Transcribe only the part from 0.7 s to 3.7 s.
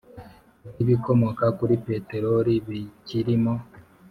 Bw ibikomoka kuri peteroli bikirimo